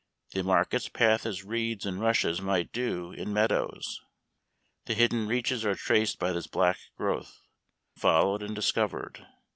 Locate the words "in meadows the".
3.11-4.95